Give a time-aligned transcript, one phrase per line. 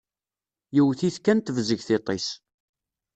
[0.75, 2.27] Yewwet-it kan tebzeg tiṭ-is.